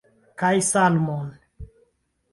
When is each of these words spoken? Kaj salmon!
Kaj 0.43 0.49
salmon! 0.69 1.29